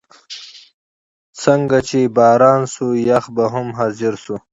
[1.41, 4.35] څنګه چې به باران شو، یخ به هم حاضر شو.